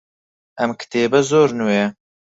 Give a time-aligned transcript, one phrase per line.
[0.59, 1.87] ئەم کتێبە زۆر نوێیە.